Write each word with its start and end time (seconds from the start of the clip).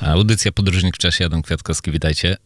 Audycja 0.00 0.52
Podróżnik 0.52 0.94
w 0.94 0.98
czasie, 0.98 1.26
Adam 1.26 1.42
Kwiatkowski, 1.42 1.90
witajcie. 1.90 2.36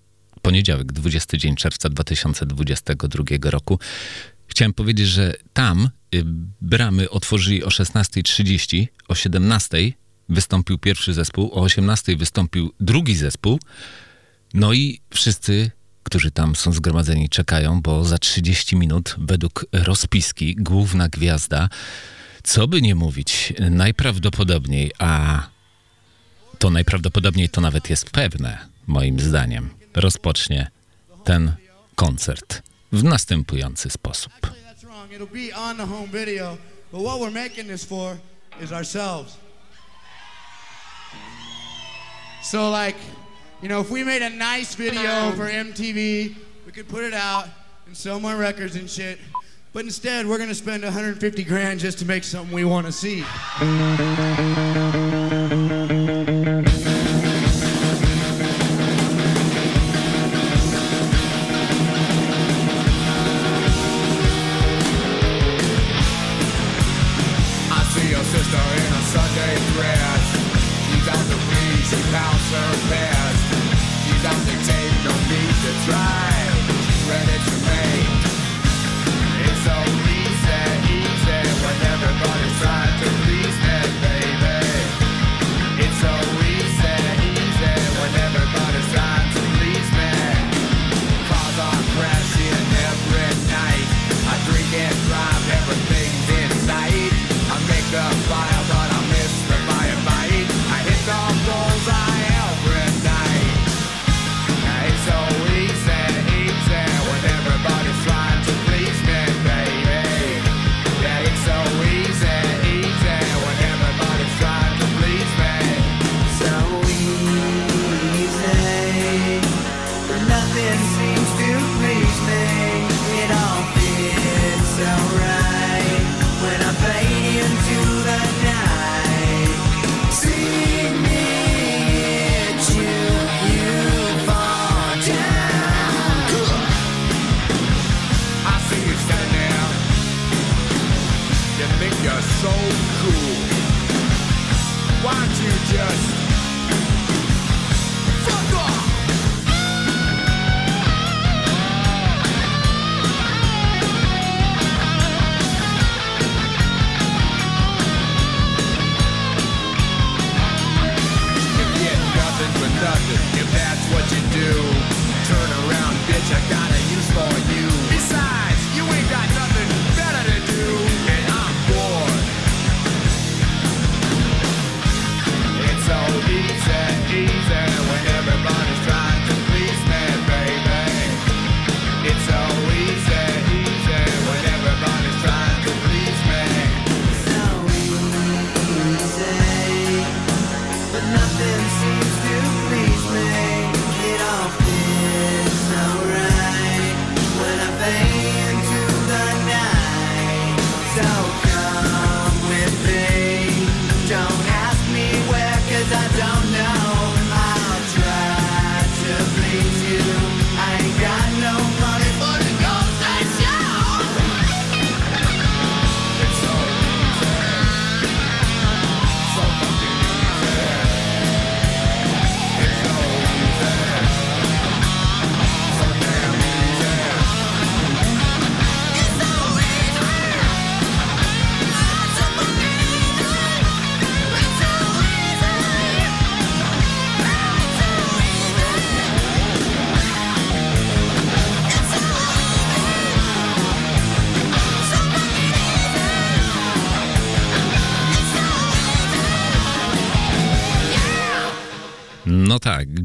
Poniedziałek, 0.42 0.92
20 0.92 1.36
dzień 1.36 1.56
czerwca 1.56 1.88
2022 1.88 3.24
roku. 3.50 3.78
Chciałem 4.46 4.72
powiedzieć, 4.72 5.08
że 5.08 5.34
tam 5.52 5.90
y, 6.14 6.22
bramy 6.60 7.10
otworzyli 7.10 7.64
o 7.64 7.68
16.30, 7.68 8.86
o 9.08 9.14
17.00 9.14 9.92
wystąpił 10.28 10.78
pierwszy 10.78 11.14
zespół, 11.14 11.50
o 11.52 11.66
18.00 11.66 12.18
wystąpił 12.18 12.72
drugi 12.80 13.16
zespół, 13.16 13.60
no 14.54 14.72
i 14.72 15.00
wszyscy, 15.10 15.70
którzy 16.02 16.30
tam 16.30 16.56
są 16.56 16.72
zgromadzeni, 16.72 17.28
czekają, 17.28 17.82
bo 17.82 18.04
za 18.04 18.18
30 18.18 18.76
minut 18.76 19.16
według 19.18 19.66
rozpiski 19.72 20.56
główna 20.56 21.08
gwiazda, 21.08 21.68
co 22.42 22.68
by 22.68 22.82
nie 22.82 22.94
mówić, 22.94 23.52
najprawdopodobniej, 23.70 24.92
a 24.98 25.42
to 26.58 26.70
najprawdopodobniej 26.70 27.48
to 27.48 27.60
nawet 27.60 27.90
jest 27.90 28.10
pewne, 28.10 28.58
moim 28.86 29.20
zdaniem, 29.20 29.70
rozpocznie 29.94 30.70
ten 31.24 31.52
koncert 31.94 32.62
w 32.92 33.04
następujący 33.04 33.90
sposób. 33.90 34.32
So 42.42 42.70
like, 42.70 42.98
you 43.62 43.68
know, 43.68 43.80
if 43.80 43.90
we 43.90 44.04
made 44.04 44.22
a 44.22 44.30
nice 44.30 44.74
video 44.74 45.32
for 45.36 45.46
MTV, 45.46 46.34
we 46.66 46.72
could 46.72 46.88
put 46.88 47.04
it 47.04 47.14
out 47.14 47.44
and 47.86 47.96
sell 47.96 48.20
more 48.20 48.36
records 48.36 48.76
and 48.76 48.90
shit. 48.90 49.18
But 49.72 49.84
instead, 49.84 50.26
we're 50.26 50.38
gonna 50.38 50.54
spend 50.54 50.84
150 50.84 51.44
grand 51.44 51.80
just 51.80 51.98
to 51.98 52.04
make 52.04 52.24
something 52.24 52.54
we 52.54 52.64
want 52.64 52.86
see. 52.92 53.24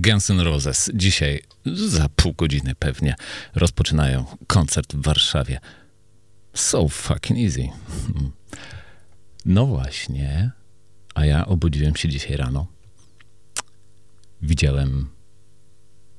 Guns 0.08 0.30
N' 0.30 0.40
Roses 0.40 0.90
dzisiaj 0.94 1.44
za 1.66 2.10
pół 2.10 2.34
godziny 2.34 2.76
pewnie 2.76 3.16
rozpoczynają 3.56 4.26
koncert 4.48 4.96
w 4.96 5.02
Warszawie. 5.02 5.60
So 6.54 6.88
fucking 6.88 7.40
easy. 7.40 7.70
No 9.46 9.66
właśnie, 9.66 10.52
a 11.16 11.26
ja 11.26 11.46
obudziłem 11.46 11.96
się 11.96 12.10
dzisiaj 12.10 12.38
rano. 12.38 12.68
Widziałem 14.42 15.10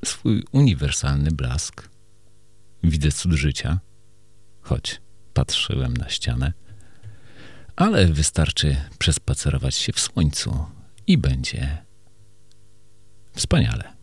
swój 0.04 0.44
uniwersalny 0.52 1.30
blask. 1.30 1.88
Widzę 2.82 3.12
cud 3.12 3.32
życia, 3.32 3.80
choć 4.60 5.00
patrzyłem 5.34 5.96
na 5.96 6.08
ścianę. 6.08 6.52
Ale 7.76 8.06
wystarczy 8.06 8.76
przespacerować 8.98 9.74
się 9.74 9.92
w 9.92 10.00
słońcu 10.00 10.66
i 11.06 11.18
będzie 11.18 11.87
Wspaniale. 13.38 13.97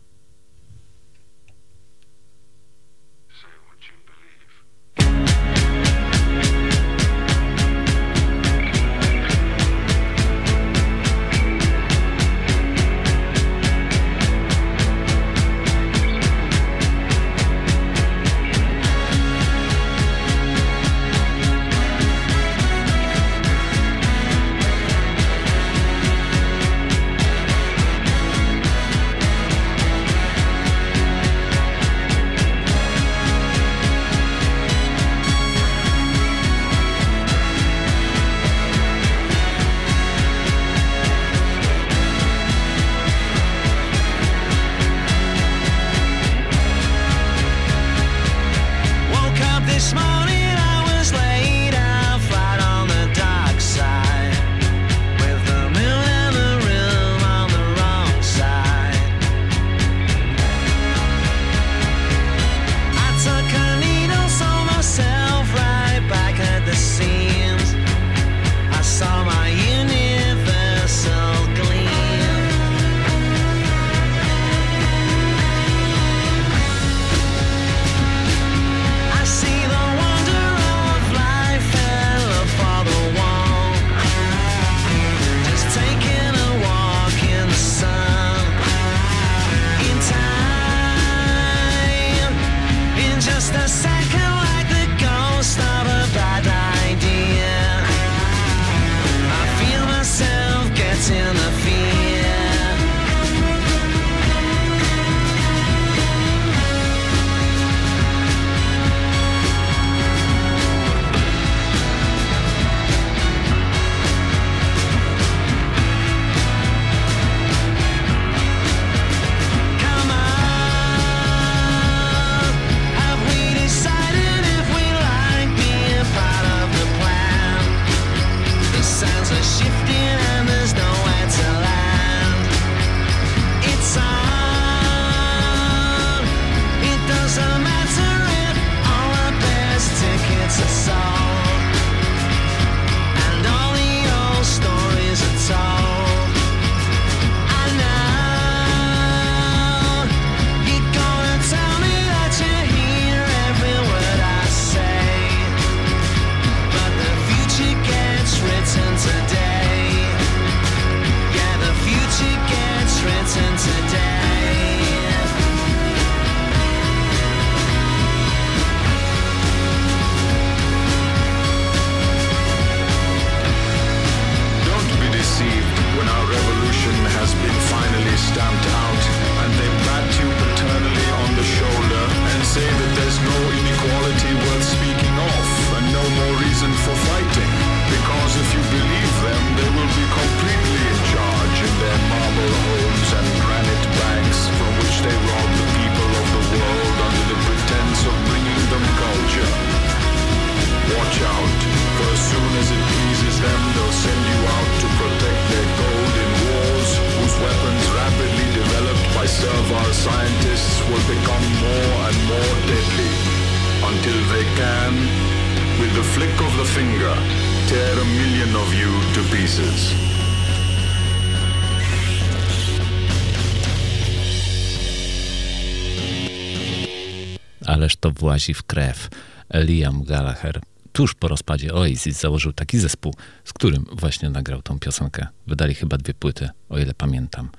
Włazi 228.26 228.54
w 228.54 228.62
krew. 228.62 229.08
Liam 229.54 230.04
Gallagher 230.04 230.60
tuż 230.92 231.14
po 231.14 231.28
rozpadzie 231.28 231.74
Oasis 231.74 232.20
założył 232.20 232.52
taki 232.52 232.78
zespół, 232.78 233.14
z 233.44 233.52
którym 233.52 233.84
właśnie 233.92 234.30
nagrał 234.30 234.62
tą 234.62 234.78
piosenkę. 234.78 235.26
Wydali 235.46 235.74
chyba 235.74 235.96
dwie 235.96 236.14
płyty, 236.14 236.48
o 236.68 236.78
ile 236.78 236.94
pamiętam. 236.94 237.50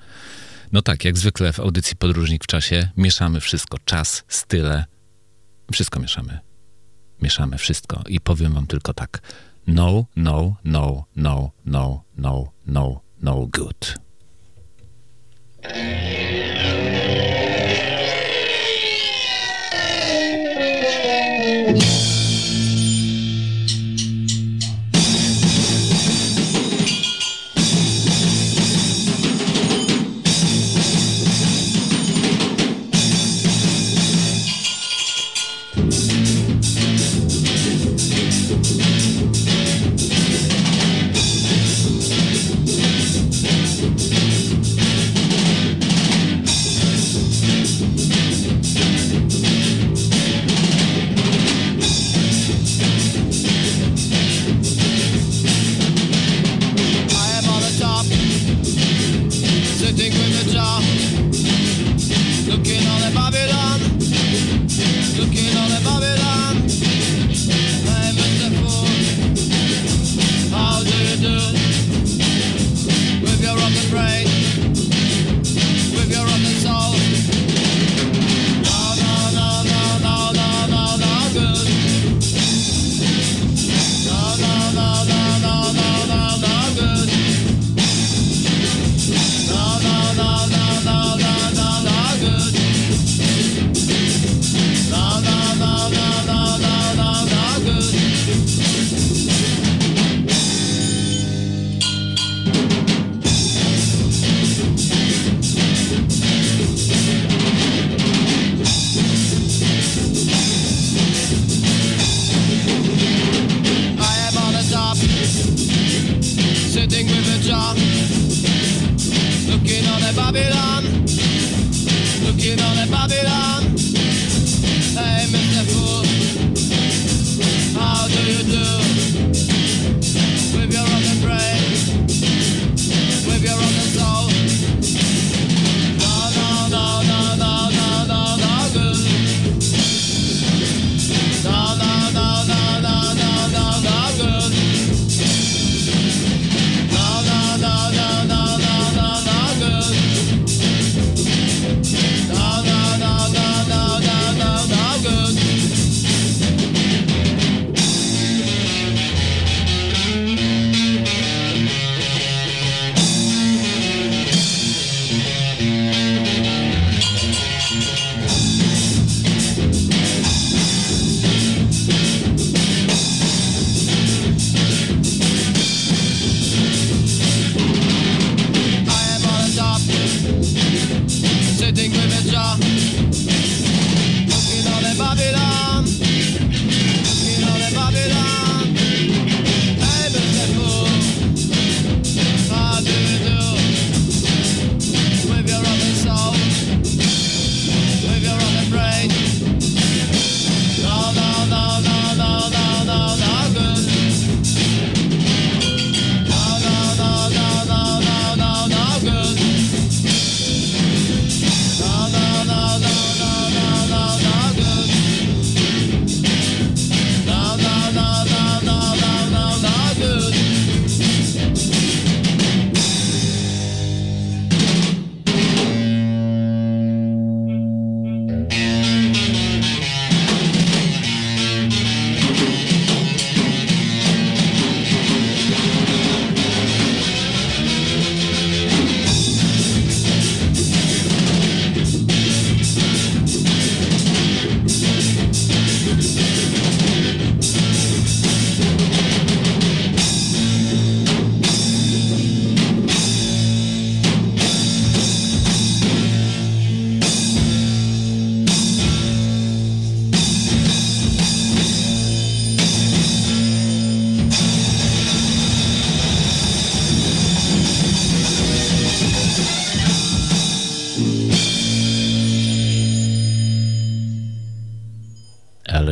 No 0.72 0.82
tak, 0.82 1.04
jak 1.04 1.18
zwykle 1.18 1.52
w 1.52 1.60
audycji 1.60 1.96
Podróżnik 1.96 2.44
w 2.44 2.46
czasie 2.46 2.90
mieszamy 2.96 3.40
wszystko. 3.40 3.78
Czas, 3.84 4.24
style, 4.28 4.84
wszystko 5.72 6.00
mieszamy. 6.00 6.38
Mieszamy 7.22 7.58
wszystko. 7.58 8.02
I 8.08 8.20
powiem 8.20 8.52
wam 8.52 8.66
tylko 8.66 8.94
tak. 8.94 9.20
No, 9.66 10.04
no, 10.16 10.56
no, 10.64 11.04
no, 11.16 11.50
no, 11.64 12.02
no, 12.16 12.52
no, 12.66 13.00
no 13.22 13.46
good. 13.52 13.94
Bye. 21.78 22.07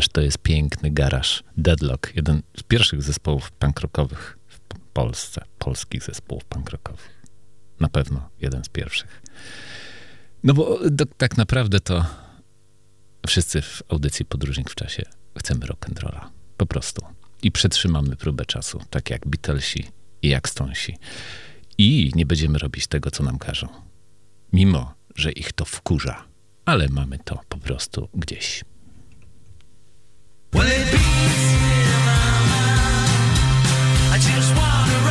To 0.08 0.20
jest 0.20 0.38
piękny 0.38 0.90
garaż. 0.90 1.42
Deadlock, 1.56 2.16
jeden 2.16 2.42
z 2.56 2.62
pierwszych 2.62 3.02
zespołów 3.02 3.50
punk 3.50 3.80
rockowych 3.80 4.38
w 4.46 4.58
Polsce, 4.92 5.44
polskich 5.58 6.02
zespołów 6.02 6.44
punk 6.44 6.70
rockowych. 6.70 7.22
Na 7.80 7.88
pewno 7.88 8.28
jeden 8.40 8.64
z 8.64 8.68
pierwszych. 8.68 9.22
No 10.44 10.54
bo 10.54 10.78
do, 10.90 11.06
tak 11.06 11.36
naprawdę 11.36 11.80
to 11.80 12.06
wszyscy 13.26 13.62
w 13.62 13.82
audycji 13.88 14.24
Podróżnik 14.24 14.70
w 14.70 14.74
czasie 14.74 15.02
chcemy 15.38 15.66
rock'n'rolla. 15.66 16.26
Po 16.56 16.66
prostu. 16.66 17.06
I 17.42 17.52
przetrzymamy 17.52 18.16
próbę 18.16 18.44
czasu, 18.44 18.80
tak 18.90 19.10
jak 19.10 19.26
Beatlesi 19.26 19.86
i 20.22 20.28
jak 20.28 20.48
Stonesi. 20.48 20.96
I 21.78 22.12
nie 22.14 22.26
będziemy 22.26 22.58
robić 22.58 22.86
tego, 22.86 23.10
co 23.10 23.24
nam 23.24 23.38
każą. 23.38 23.68
Mimo, 24.52 24.94
że 25.16 25.32
ich 25.32 25.52
to 25.52 25.64
wkurza. 25.64 26.24
Ale 26.64 26.88
mamy 26.88 27.18
to 27.24 27.40
po 27.48 27.58
prostu 27.58 28.08
gdzieś. 28.14 28.64
Well, 30.56 30.66
it 30.66 30.86
beats 30.90 31.46
me, 31.62 31.76
mama. 32.08 32.62
I 34.14 34.18
just 34.18 34.50
wanna 34.56 35.05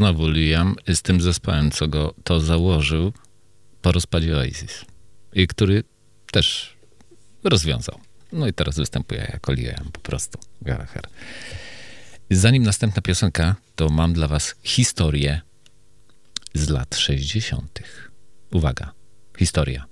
znowu 0.00 0.28
Liam 0.28 0.76
z 0.94 1.02
tym 1.02 1.20
zespołem, 1.20 1.70
co 1.70 1.88
go 1.88 2.14
to 2.24 2.40
założył 2.40 3.12
po 3.82 3.92
rozpadzie 3.92 4.36
Oasis. 4.36 4.84
I 5.32 5.46
który 5.46 5.84
też 6.32 6.76
rozwiązał. 7.44 8.00
No 8.32 8.46
i 8.46 8.52
teraz 8.52 8.76
występuje 8.76 9.28
jako 9.32 9.52
Liam 9.52 9.90
po 9.92 10.00
prostu. 10.00 10.38
Gallagher. 10.62 11.02
Zanim 12.30 12.62
następna 12.62 13.02
piosenka, 13.02 13.56
to 13.76 13.88
mam 13.88 14.12
dla 14.12 14.28
was 14.28 14.54
historię 14.62 15.40
z 16.54 16.68
lat 16.68 16.96
60. 16.96 17.80
Uwaga, 18.52 18.92
historia. 19.38 19.84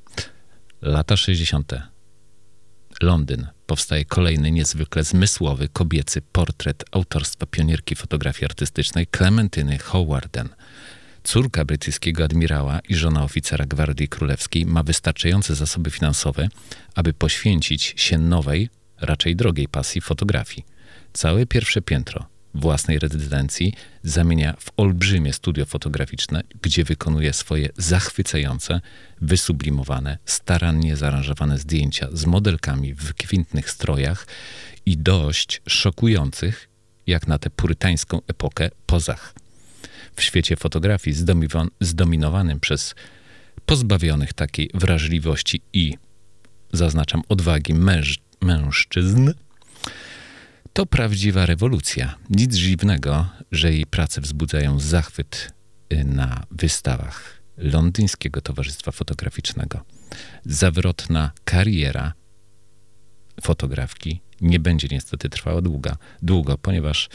Lata 0.82 1.16
60. 1.16 1.72
Londyn. 3.02 3.46
Powstaje 3.68 4.04
kolejny 4.04 4.50
niezwykle 4.50 5.04
zmysłowy, 5.04 5.68
kobiecy 5.68 6.22
portret 6.32 6.84
autorstwa 6.90 7.46
pionierki 7.46 7.94
fotografii 7.94 8.44
artystycznej 8.44 9.06
Clementyny 9.16 9.78
Howarden. 9.78 10.48
Córka 11.24 11.64
brytyjskiego 11.64 12.24
admirała 12.24 12.80
i 12.88 12.94
żona 12.94 13.24
oficera 13.24 13.66
Gwardii 13.66 14.08
Królewskiej 14.08 14.66
ma 14.66 14.82
wystarczające 14.82 15.54
zasoby 15.54 15.90
finansowe, 15.90 16.48
aby 16.94 17.12
poświęcić 17.12 17.94
się 17.96 18.18
nowej, 18.18 18.68
raczej 19.00 19.36
drogiej 19.36 19.68
pasji 19.68 20.00
fotografii. 20.00 20.66
Całe 21.12 21.46
pierwsze 21.46 21.82
piętro 21.82 22.37
własnej 22.54 22.98
rezydencji 22.98 23.74
zamienia 24.02 24.54
w 24.60 24.70
olbrzymie 24.76 25.32
studio 25.32 25.66
fotograficzne, 25.66 26.42
gdzie 26.62 26.84
wykonuje 26.84 27.32
swoje 27.32 27.68
zachwycające, 27.76 28.80
wysublimowane, 29.20 30.18
starannie 30.24 30.96
zaaranżowane 30.96 31.58
zdjęcia 31.58 32.08
z 32.12 32.26
modelkami 32.26 32.94
w 32.94 33.14
kwintnych 33.14 33.70
strojach 33.70 34.26
i 34.86 34.96
dość 34.96 35.62
szokujących, 35.66 36.68
jak 37.06 37.26
na 37.26 37.38
tę 37.38 37.50
purytańską 37.50 38.20
epokę, 38.26 38.70
pozach. 38.86 39.34
W 40.16 40.22
świecie 40.22 40.56
fotografii 40.56 41.16
zdominowanym 41.80 42.60
przez 42.60 42.94
pozbawionych 43.66 44.32
takiej 44.32 44.70
wrażliwości 44.74 45.62
i, 45.72 45.94
zaznaczam, 46.72 47.22
odwagi 47.28 47.74
męż, 47.74 48.18
mężczyzn, 48.40 49.32
to 50.72 50.86
prawdziwa 50.86 51.46
rewolucja. 51.46 52.14
Nic 52.30 52.56
dziwnego, 52.56 53.28
że 53.52 53.72
jej 53.72 53.86
prace 53.86 54.20
wzbudzają 54.20 54.80
zachwyt 54.80 55.52
y, 55.92 56.04
na 56.04 56.46
wystawach 56.50 57.42
Londyńskiego 57.56 58.40
Towarzystwa 58.40 58.92
Fotograficznego. 58.92 59.84
Zawrotna 60.44 61.30
kariera 61.44 62.12
fotografki 63.40 64.20
nie 64.40 64.60
będzie 64.60 64.88
niestety 64.90 65.28
trwała 65.28 65.62
długa, 65.62 65.96
długo, 66.22 66.58
ponieważ 66.58 67.08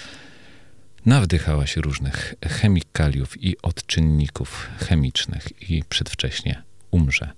nawdychała 1.06 1.68
się 1.68 1.82
różnych 1.82 2.36
chemikaliów 2.46 3.44
i 3.44 3.62
odczynników 3.62 4.70
chemicznych 4.78 5.72
i 5.72 5.84
przedwcześnie 5.89 6.63
umrze. 6.92 7.32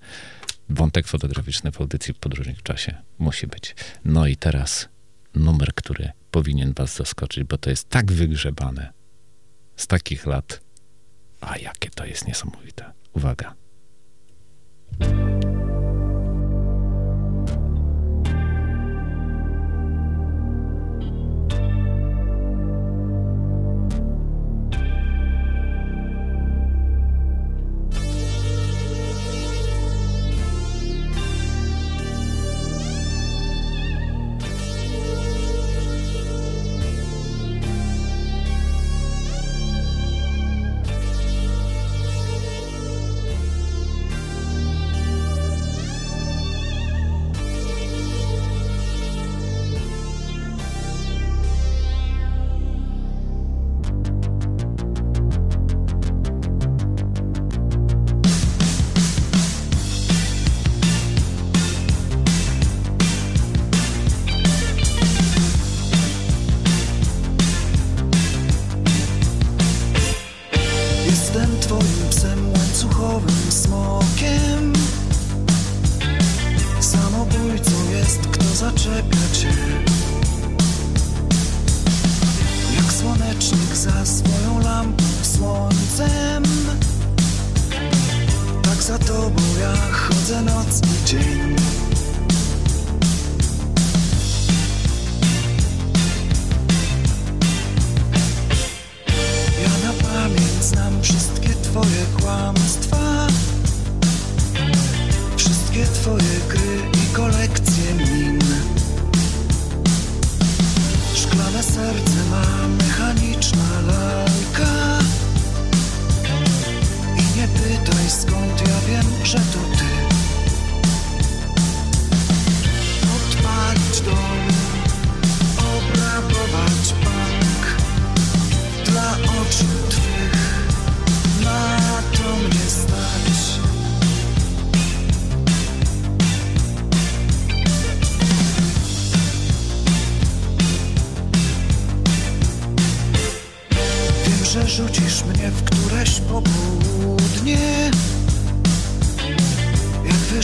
Wątek 0.70 1.08
fotograficzny 1.08 1.72
w 1.72 1.82
audycji 1.82 2.14
w 2.56 2.64
czasie 2.64 2.98
musi 3.20 3.48
być. 3.48 3.76
No 4.06 4.28
i 4.28 4.38
teraz 4.38 4.90
numer, 5.36 5.74
który 5.74 6.12
powinien 6.32 6.74
was 6.74 6.96
zaskoczyć, 6.96 7.44
bo 7.44 7.58
to 7.58 7.70
jest 7.70 7.90
tak 7.90 8.12
wygrzebane 8.12 8.94
z 9.76 9.88
takich 9.88 10.26
lat. 10.26 10.62
A 11.42 11.58
jakie 11.58 11.90
to 11.90 12.06
jest 12.06 12.28
niesamowite. 12.28 12.94
Uwaga. 13.14 13.56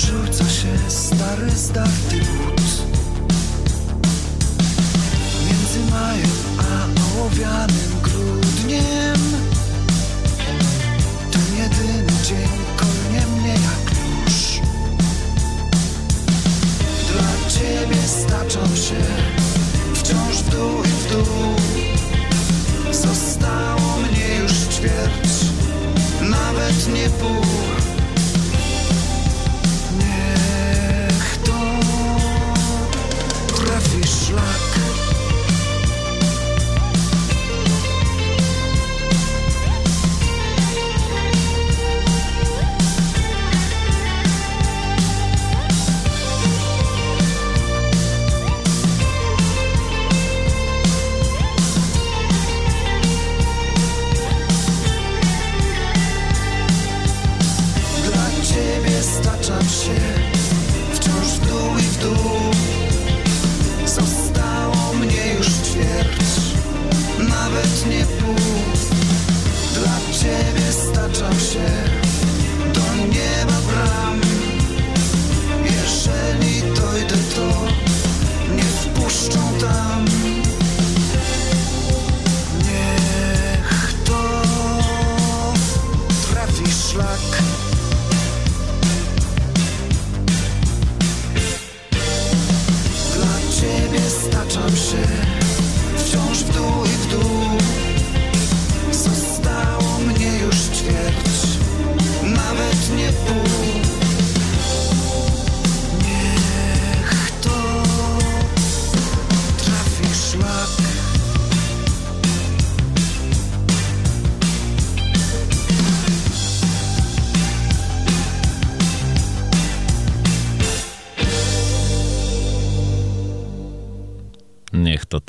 rzuca 0.02 0.51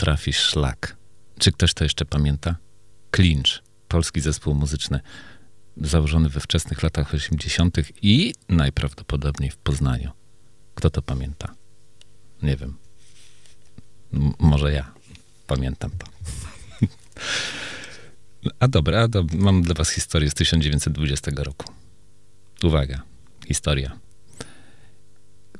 trafisz 0.02 0.38
szlak. 0.38 0.96
Czy 1.38 1.52
ktoś 1.52 1.74
to 1.74 1.84
jeszcze 1.84 2.04
pamięta? 2.04 2.56
Clinch, 3.16 3.62
polski 3.88 4.20
zespół 4.20 4.54
muzyczny, 4.54 5.00
założony 5.76 6.28
we 6.28 6.40
wczesnych 6.40 6.82
latach 6.82 7.14
80. 7.14 7.76
i 8.02 8.34
najprawdopodobniej 8.48 9.50
w 9.50 9.56
Poznaniu. 9.56 10.10
Kto 10.74 10.90
to 10.90 11.02
pamięta? 11.02 11.54
Nie 12.42 12.56
wiem. 12.56 12.76
M 14.12 14.32
może 14.38 14.72
ja 14.72 14.94
pamiętam 15.46 15.90
to. 15.90 16.06
A 18.60 18.68
dobra, 18.68 19.02
a 19.02 19.08
do, 19.08 19.24
mam 19.34 19.62
dla 19.62 19.74
was 19.74 19.90
historię 19.90 20.30
z 20.30 20.34
1920 20.34 21.30
roku. 21.36 21.72
Uwaga, 22.62 23.02
historia. 23.48 23.98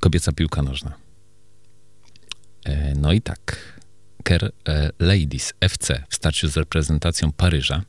Kobieca 0.00 0.32
piłka 0.32 0.62
nożna. 0.62 0.94
E, 2.64 2.94
no 2.94 3.12
i 3.12 3.20
tak, 3.20 3.71
Ker 4.22 4.52
e, 4.68 4.90
Ladies 4.98 5.52
FC 5.60 6.04
w 6.08 6.14
starciu 6.14 6.48
z 6.48 6.56
reprezentacją 6.56 7.32
Paryża. 7.32 7.82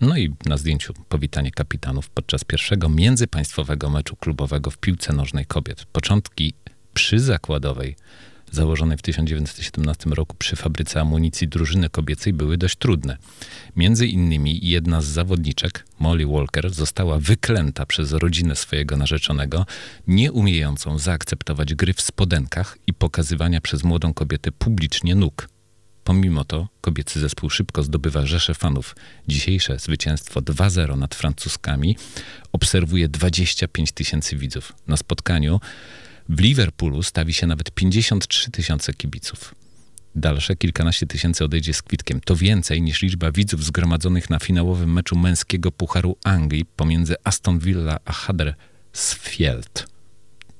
No 0.00 0.16
i 0.16 0.34
na 0.46 0.56
zdjęciu 0.56 0.94
powitanie 1.08 1.50
kapitanów 1.50 2.10
podczas 2.10 2.44
pierwszego 2.44 2.88
międzypaństwowego 2.88 3.90
meczu 3.90 4.16
klubowego 4.16 4.70
w 4.70 4.78
piłce 4.78 5.12
nożnej 5.12 5.46
kobiet. 5.46 5.84
Początki 5.84 6.54
przyzakładowej 6.94 7.96
założonej 8.54 8.98
w 8.98 9.02
1917 9.02 10.10
roku 10.10 10.36
przy 10.38 10.56
fabryce 10.56 11.00
amunicji 11.00 11.48
drużyny 11.48 11.90
kobiecej 11.90 12.32
były 12.32 12.56
dość 12.56 12.76
trudne. 12.76 13.16
Między 13.76 14.06
innymi 14.06 14.68
jedna 14.68 15.02
z 15.02 15.06
zawodniczek, 15.06 15.86
Molly 15.98 16.26
Walker, 16.26 16.70
została 16.70 17.18
wyklęta 17.18 17.86
przez 17.86 18.12
rodzinę 18.12 18.56
swojego 18.56 18.96
narzeczonego, 18.96 19.66
nie 20.06 20.32
umiejącą 20.32 20.98
zaakceptować 20.98 21.74
gry 21.74 21.92
w 21.92 22.00
spodenkach 22.00 22.78
i 22.86 22.94
pokazywania 22.94 23.60
przez 23.60 23.84
młodą 23.84 24.14
kobietę 24.14 24.52
publicznie 24.52 25.14
nóg. 25.14 25.48
Pomimo 26.04 26.44
to 26.44 26.68
kobiecy 26.80 27.20
zespół 27.20 27.50
szybko 27.50 27.82
zdobywa 27.82 28.26
rzesze 28.26 28.54
fanów. 28.54 28.96
Dzisiejsze 29.28 29.78
zwycięstwo 29.78 30.40
2-0 30.40 30.98
nad 30.98 31.14
Francuskami 31.14 31.96
obserwuje 32.52 33.08
25 33.08 33.92
tysięcy 33.92 34.36
widzów. 34.36 34.72
Na 34.86 34.96
spotkaniu 34.96 35.60
w 36.28 36.40
Liverpoolu 36.40 37.02
stawi 37.02 37.32
się 37.32 37.46
nawet 37.46 37.70
53 37.70 38.50
tysiące 38.50 38.94
kibiców. 38.94 39.54
Dalsze 40.14 40.56
kilkanaście 40.56 41.06
tysięcy 41.06 41.44
odejdzie 41.44 41.74
z 41.74 41.82
kwitkiem. 41.82 42.20
To 42.20 42.36
więcej 42.36 42.82
niż 42.82 43.02
liczba 43.02 43.32
widzów 43.32 43.64
zgromadzonych 43.64 44.30
na 44.30 44.38
finałowym 44.38 44.92
meczu 44.92 45.16
męskiego 45.16 45.72
Pucharu 45.72 46.16
Anglii 46.24 46.64
pomiędzy 46.76 47.14
Aston 47.24 47.58
Villa 47.58 47.98
a 48.04 48.12
Huddersfield. 48.12 49.86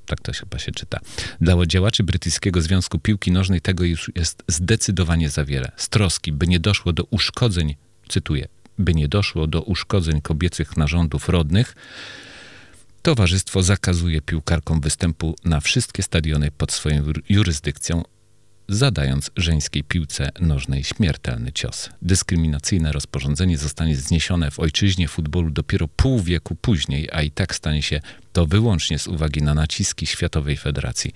Tak 0.05 0.21
to 0.21 0.33
chyba 0.33 0.59
się 0.59 0.71
czyta. 0.71 0.99
Dla 1.41 1.65
działaczy 1.65 2.03
brytyjskiego 2.03 2.61
Związku 2.61 2.99
Piłki 2.99 3.31
Nożnej 3.31 3.61
tego 3.61 3.83
już 3.83 4.11
jest 4.15 4.43
zdecydowanie 4.47 5.29
za 5.29 5.45
wiele. 5.45 5.71
Z 5.77 5.89
troski, 5.89 6.31
by 6.31 6.47
nie 6.47 6.59
doszło 6.59 6.93
do 6.93 7.03
uszkodzeń, 7.03 7.75
cytuję, 8.09 8.47
by 8.79 8.93
nie 8.93 9.07
doszło 9.07 9.47
do 9.47 9.61
uszkodzeń 9.61 10.21
kobiecych 10.21 10.77
narządów 10.77 11.29
rodnych, 11.29 11.75
Towarzystwo 13.05 13.63
zakazuje 13.63 14.21
piłkarkom 14.21 14.81
występu 14.81 15.35
na 15.43 15.59
wszystkie 15.59 16.03
stadiony 16.03 16.51
pod 16.51 16.71
swoją 16.71 17.03
jurysdykcją, 17.29 18.03
zadając 18.69 19.31
żeńskiej 19.35 19.83
piłce 19.83 20.29
nożnej 20.39 20.83
śmiertelny 20.83 21.51
cios. 21.51 21.89
Dyskryminacyjne 22.01 22.91
rozporządzenie 22.91 23.57
zostanie 23.57 23.95
zniesione 23.95 24.51
w 24.51 24.59
ojczyźnie 24.59 25.07
futbolu 25.07 25.49
dopiero 25.49 25.87
pół 25.87 26.21
wieku 26.21 26.55
później, 26.55 27.09
a 27.11 27.21
i 27.21 27.31
tak 27.31 27.55
stanie 27.55 27.81
się 27.81 28.01
to 28.33 28.45
wyłącznie 28.45 28.99
z 28.99 29.07
uwagi 29.07 29.41
na 29.41 29.53
naciski 29.53 30.05
Światowej 30.07 30.57
Federacji 30.57 31.13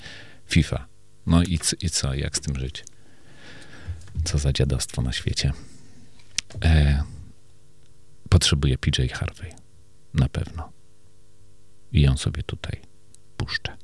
FIFA. 0.48 0.88
No 1.26 1.44
i, 1.44 1.60
i 1.82 1.90
co, 1.90 2.14
jak 2.14 2.38
z 2.38 2.40
tym 2.40 2.60
żyć? 2.60 2.84
Co 4.24 4.38
za 4.38 4.54
dziadostwo 4.54 5.02
na 5.02 5.12
świecie. 5.12 5.54
E, 6.64 7.04
potrzebuje 8.30 8.78
PJ 8.78 9.08
Harvey. 9.14 9.52
Na 10.14 10.30
pewno 10.30 10.79
i 11.92 12.02
ją 12.02 12.18
sobie 12.18 12.44
tutaj 12.44 12.82
puszczę. 13.38 13.78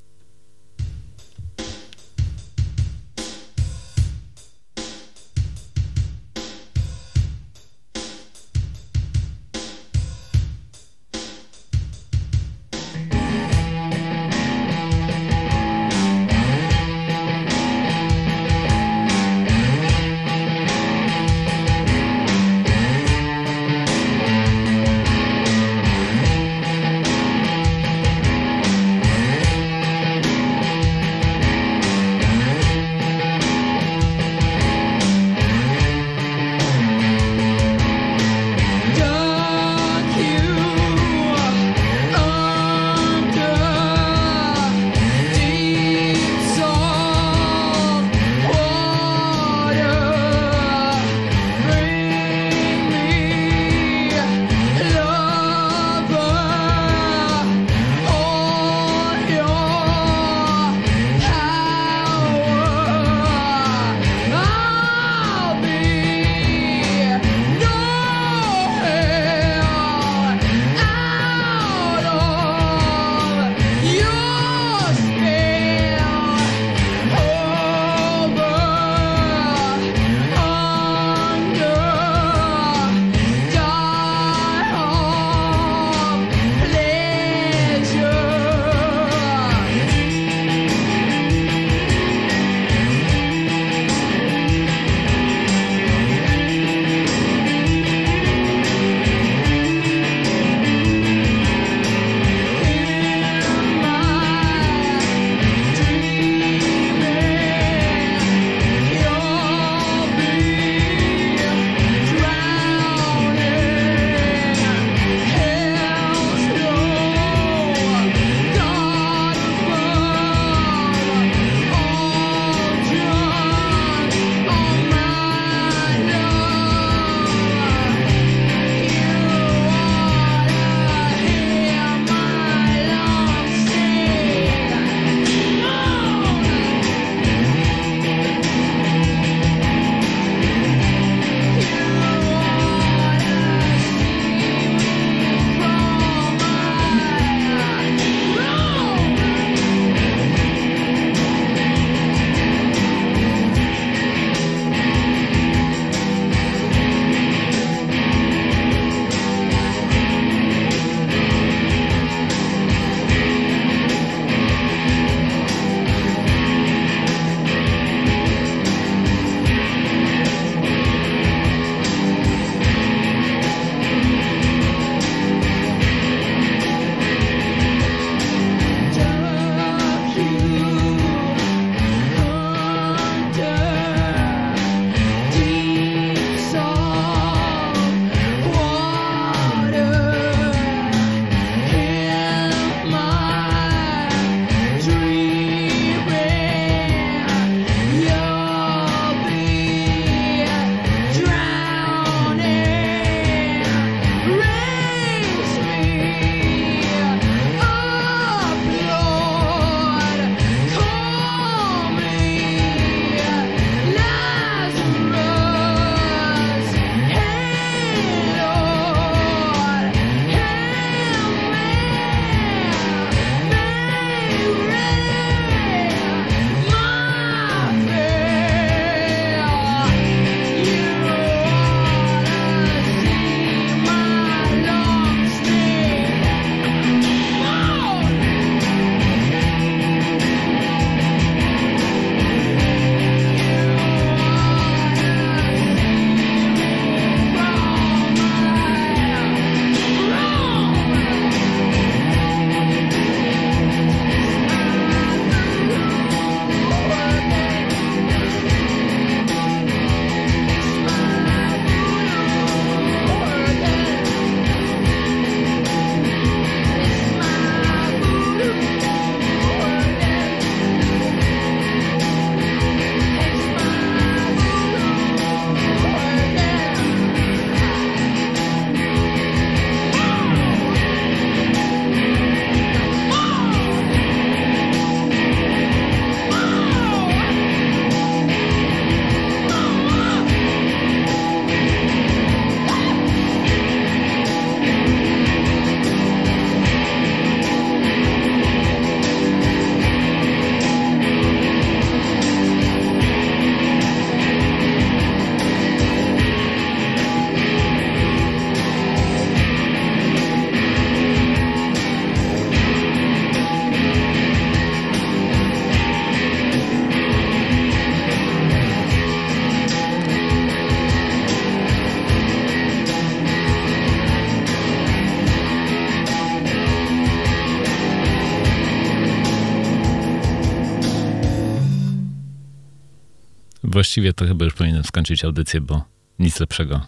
Właściwie 333.96 334.14
to 334.14 334.26
chyba 334.26 334.46
już 334.46 334.54
powinienem 334.54 334.84
skończyć 334.84 335.26
audycję, 335.26 335.62
bo 335.62 335.86
nic 336.20 336.40
lepszego 336.40 336.88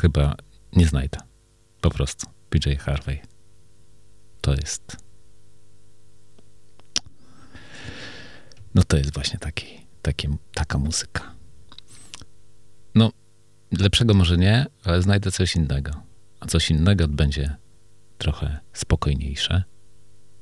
chyba 0.00 0.36
nie 0.72 0.86
znajdę. 0.86 1.18
Po 1.80 1.90
prostu. 1.90 2.26
PJ 2.50 2.76
Harvey. 2.78 3.18
To 4.40 4.54
jest. 4.54 4.96
No 8.74 8.82
to 8.82 8.96
jest 8.96 9.14
właśnie 9.14 9.38
taki, 9.38 9.66
taki, 10.02 10.28
taka 10.54 10.78
muzyka. 10.78 11.34
No, 12.94 13.12
lepszego 13.78 14.14
może 14.14 14.36
nie, 14.36 14.66
ale 14.84 15.02
znajdę 15.02 15.32
coś 15.32 15.56
innego. 15.56 16.02
A 16.40 16.46
coś 16.46 16.70
innego 16.70 17.08
będzie 17.08 17.56
trochę 18.18 18.58
spokojniejsze 18.72 19.64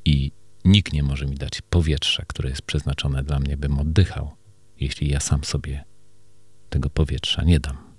i 0.04 0.32
nikt 0.64 0.92
nie 0.92 1.02
może 1.02 1.26
mi 1.26 1.37
dać 1.37 1.62
powietrza, 1.70 2.24
które 2.26 2.50
jest 2.50 2.62
przeznaczone 2.62 3.22
dla 3.22 3.38
mnie, 3.38 3.56
bym 3.56 3.78
oddychał, 3.78 4.37
jeśli 4.80 5.08
ja 5.08 5.20
sam 5.20 5.44
sobie 5.44 5.84
tego 6.70 6.90
powietrza 6.90 7.44
nie 7.44 7.60
dam. 7.60 7.94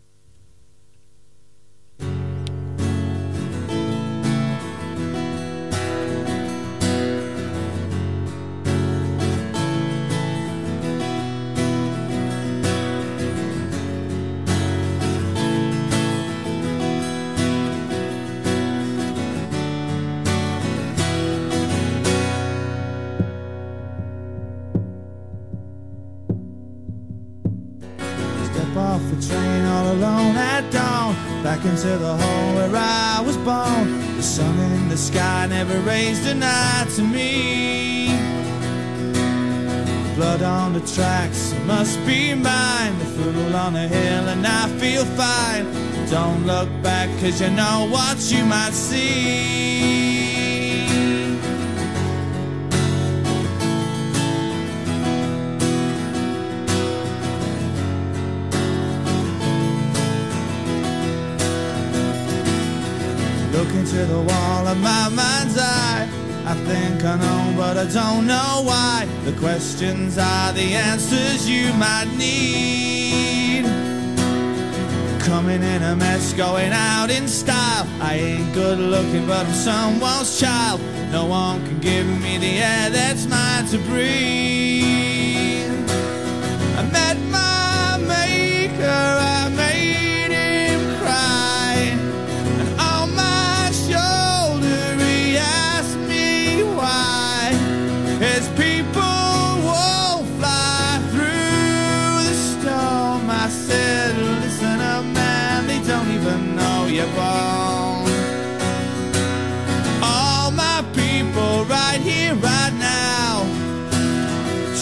Back 31.55 31.65
into 31.67 31.97
the 31.97 32.17
home 32.17 32.55
where 32.55 32.75
I 32.75 33.23
was 33.25 33.37
born. 33.37 34.17
The 34.17 34.21
sun 34.21 34.59
in 34.59 34.89
the 34.89 34.97
sky 34.97 35.47
never 35.47 35.79
raised 35.87 36.27
an 36.27 36.43
eye 36.43 36.85
to 36.97 37.01
me. 37.01 38.07
Blood 40.15 40.41
on 40.41 40.73
the 40.73 40.81
tracks, 40.81 41.53
it 41.53 41.63
must 41.63 41.97
be 42.05 42.33
mine. 42.33 42.99
The 42.99 43.05
fool 43.05 43.55
on 43.55 43.71
the 43.71 43.87
hill, 43.87 44.27
and 44.27 44.45
I 44.45 44.67
feel 44.79 45.05
fine. 45.05 45.65
Don't 46.09 46.45
look 46.45 46.67
back, 46.83 47.07
cause 47.21 47.39
you 47.39 47.49
know 47.51 47.87
what 47.89 48.19
you 48.29 48.43
might 48.43 48.73
see. 48.73 50.04
Look 63.65 63.75
into 63.77 64.05
the 64.05 64.21
wall 64.21 64.67
of 64.67 64.77
my 64.77 65.09
mind's 65.09 65.57
eye. 65.57 66.07
I 66.45 66.53
think 66.65 67.03
I 67.03 67.17
know, 67.17 67.57
but 67.57 67.77
I 67.77 67.85
don't 67.85 68.27
know 68.27 68.61
why. 68.63 69.07
The 69.23 69.31
questions 69.39 70.19
are 70.19 70.53
the 70.53 70.75
answers 70.75 71.49
you 71.49 71.73
might 71.73 72.05
need. 72.15 73.65
Coming 75.19 75.63
in 75.63 75.81
a 75.81 75.95
mess, 75.95 76.33
going 76.33 76.73
out 76.73 77.09
in 77.09 77.27
style. 77.27 77.87
I 77.99 78.13
ain't 78.13 78.53
good 78.53 78.77
looking, 78.77 79.25
but 79.25 79.47
I'm 79.47 79.53
someone's 79.53 80.39
child. 80.39 80.79
No 81.11 81.25
one 81.25 81.65
can 81.65 81.79
give 81.79 82.05
me 82.05 82.37
the 82.37 82.59
air 82.59 82.91
that's 82.91 83.25
mine 83.25 83.65
to 83.67 83.79
breathe. 83.79 85.14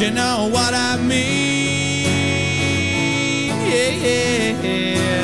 You 0.03 0.11
know 0.11 0.49
what 0.51 0.73
I 0.73 0.97
mean? 0.97 2.03
Yeah, 3.71 4.59
yeah 4.61 5.23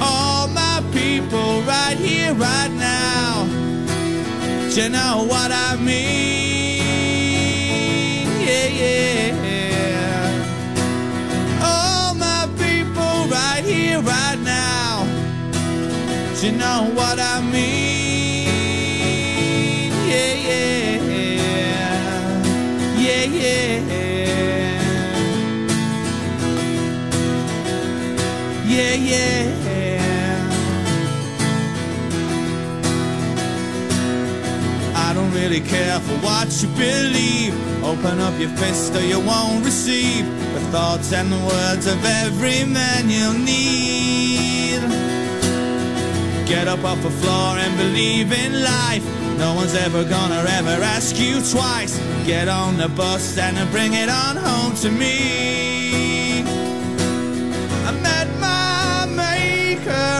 all 0.00 0.48
my 0.48 0.82
people 0.92 1.62
right 1.62 1.96
here, 1.96 2.34
right 2.34 2.72
now. 2.72 3.46
Do 4.74 4.82
you 4.82 4.88
know 4.88 5.24
what 5.28 5.52
I 5.52 5.76
mean? 5.76 6.82
Yeah, 8.48 8.68
yeah. 8.82 9.42
All 11.62 12.14
my 12.14 12.48
people 12.58 13.28
right 13.30 13.62
here, 13.64 14.00
right 14.00 14.40
now. 14.40 15.06
Do 16.40 16.46
you 16.46 16.52
know 16.58 16.90
what 16.96 17.20
I 17.20 17.40
mean? 17.52 17.83
Don't 35.74 35.82
care 35.82 36.00
for 36.00 36.16
what 36.24 36.62
you 36.62 36.68
believe. 36.68 37.54
Open 37.84 38.20
up 38.20 38.38
your 38.38 38.50
fist 38.50 38.94
or 38.94 39.00
you 39.00 39.20
won't 39.20 39.64
receive 39.64 40.24
the 40.54 40.60
thoughts 40.72 41.12
and 41.12 41.30
the 41.32 41.38
words 41.38 41.86
of 41.86 42.04
every 42.04 42.64
man 42.64 43.10
you'll 43.10 43.32
need. 43.32 44.80
Get 46.46 46.68
up 46.68 46.84
off 46.84 47.02
the 47.02 47.10
floor 47.10 47.58
and 47.58 47.76
believe 47.76 48.32
in 48.32 48.62
life. 48.62 49.04
No 49.38 49.54
one's 49.54 49.74
ever 49.74 50.04
gonna 50.04 50.44
ever 50.58 50.82
ask 50.96 51.18
you 51.18 51.40
twice. 51.54 51.98
Get 52.26 52.48
on 52.48 52.76
the 52.76 52.88
bus 52.88 53.36
and 53.38 53.56
bring 53.70 53.94
it 53.94 54.08
on 54.08 54.36
home 54.36 54.74
to 54.76 54.90
me. 54.90 56.42
I 57.88 57.92
met 58.08 58.28
my 58.38 59.06
maker, 59.06 60.13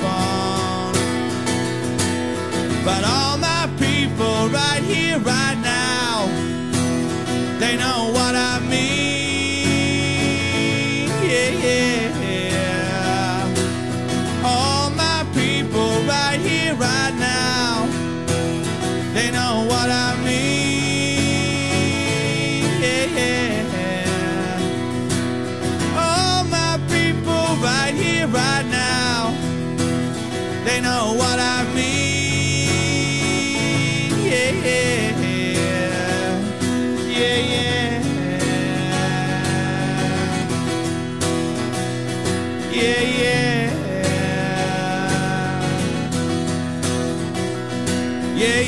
born. 0.00 0.94
But 2.84 3.04
all 3.04 3.36
my 3.38 3.68
people 3.78 4.48
right 4.48 4.82
here, 4.82 5.18
right 5.18 5.51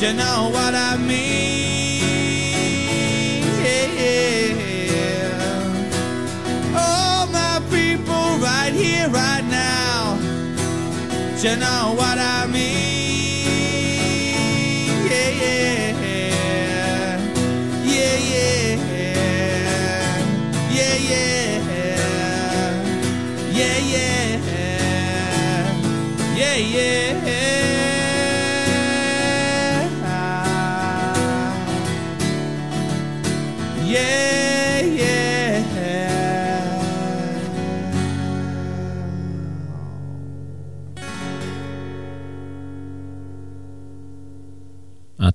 You 0.00 0.12
know 0.12 0.50
what 0.52 0.74
I 0.76 0.96
mean? 0.96 1.18
Yeah. 4.86 5.26
All 6.72 7.26
my 7.26 7.60
people 7.68 8.38
right 8.38 8.72
here, 8.72 9.08
right 9.08 9.44
now. 9.50 10.16
You 11.42 11.56
know 11.56 11.94
what 11.96 12.16
I 12.16 12.46
mean? 12.46 12.87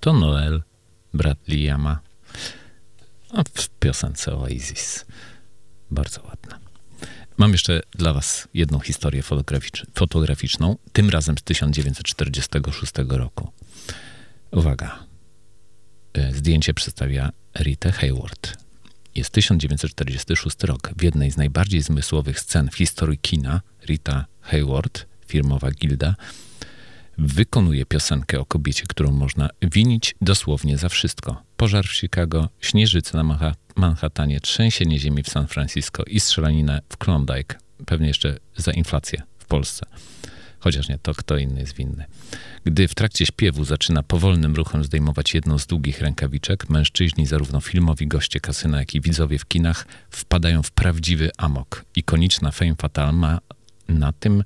To 0.04 0.14
Noel, 0.14 0.64
brat 1.14 1.38
Liama. 1.48 2.00
A 3.30 3.44
w 3.44 3.70
piosence 3.80 4.36
Oasis. 4.36 5.06
Bardzo 5.92 6.24
ładna. 6.24 6.60
Mam 7.38 7.52
jeszcze 7.52 7.82
dla 7.92 8.14
was 8.14 8.48
jedną 8.54 8.80
historię 8.80 9.22
fotograficz- 9.22 9.86
fotograficzną, 9.96 10.76
tym 10.94 11.10
razem 11.10 11.38
z 11.38 11.44
1946 11.44 12.94
roku. 13.10 13.52
Uwaga. 14.52 15.00
E, 16.14 16.34
Zdjęcie 16.34 16.74
przedstawia 16.74 17.32
Ritę 17.60 17.92
Hayward. 17.92 18.58
Jest 19.16 19.30
1946 19.30 20.64
rok. 20.64 20.92
W 20.98 21.04
jednej 21.04 21.32
z 21.32 21.38
najbardziej 21.38 21.82
zmysłowych 21.82 22.40
scen 22.40 22.70
w 22.70 22.76
historii 22.76 23.18
kina 23.18 23.62
Rita 23.86 24.26
Hayward, 24.42 25.06
firmowa 25.28 25.72
gilda, 25.72 26.16
wykonuje 27.18 27.86
piosenkę 27.86 28.40
o 28.40 28.46
kobiecie, 28.46 28.84
którą 28.88 29.12
można 29.12 29.50
winić 29.62 30.16
dosłownie 30.22 30.78
za 30.78 30.90
wszystko. 30.90 31.44
Pożar 31.58 31.88
w 31.88 31.96
Chicago, 31.96 32.50
śnieżyce 32.62 33.18
na 33.18 33.24
Manha- 33.24 33.54
Manhattanie, 33.76 34.40
trzęsienie 34.40 35.00
ziemi 35.00 35.24
w 35.24 35.30
San 35.30 35.48
Francisco 35.48 36.04
i 36.04 36.20
strzelaninę 36.20 36.82
w 36.90 36.98
Klondike. 36.98 37.56
Pewnie 37.86 38.08
jeszcze 38.08 38.38
za 38.56 38.72
inflację 38.72 39.22
w 39.40 39.46
Polsce. 39.46 39.86
Chociaż 40.60 40.90
nie, 40.90 40.98
to 40.98 41.14
kto 41.14 41.38
inny 41.38 41.60
jest 41.60 41.76
winny. 41.76 42.06
Gdy 42.64 42.88
w 42.88 42.96
trakcie 42.96 43.26
śpiewu 43.26 43.66
zaczyna 43.66 44.04
powolnym 44.04 44.56
ruchem 44.56 44.84
zdejmować 44.84 45.34
jedną 45.34 45.60
z 45.60 45.68
długich 45.68 46.02
rękawiczek, 46.02 46.70
mężczyźni, 46.70 47.26
zarówno 47.26 47.62
filmowi 47.62 48.08
goście 48.08 48.40
kasyna, 48.40 48.80
jak 48.80 48.96
i 48.96 49.02
widzowie 49.02 49.40
w 49.40 49.46
kinach, 49.48 49.88
wpadają 50.10 50.64
w 50.64 50.72
prawdziwy 50.72 51.32
amok. 51.38 51.86
Ikoniczna 51.96 52.52
Fame 52.52 52.76
Fatale 52.76 53.12
ma 53.12 53.40
na 53.88 54.14
tym 54.14 54.44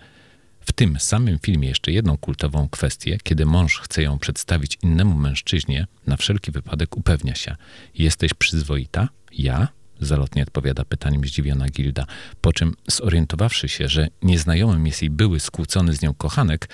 w 0.68 0.74
tym 0.74 0.99
samym 0.99 1.39
filmie 1.39 1.68
jeszcze 1.68 1.91
jedną 1.91 2.18
kultową 2.18 2.70
kwestię, 2.70 3.18
kiedy 3.24 3.45
mąż 3.45 3.80
chce 3.80 4.03
ją 4.03 4.20
przedstawić 4.20 4.78
innemu 4.82 5.15
mężczyźnie, 5.15 5.88
na 6.07 6.18
wszelki 6.18 6.51
wypadek 6.51 6.97
upewnia 6.97 7.36
się: 7.36 7.55
Jesteś 7.95 8.34
przyzwoita? 8.34 9.09
Ja? 9.32 9.68
Zalotnie 10.01 10.43
odpowiada 10.43 10.86
pytaniem 10.86 11.24
zdziwiona 11.24 11.70
Gilda, 11.70 12.05
po 12.41 12.53
czym 12.53 12.76
zorientowawszy 12.88 13.70
się, 13.70 13.88
że 13.88 14.07
nieznajomym 14.22 14.88
jest 14.88 15.01
jej 15.01 15.09
były 15.09 15.39
skłócony 15.39 15.93
z 15.93 16.01
nią 16.01 16.13
kochanek, 16.13 16.70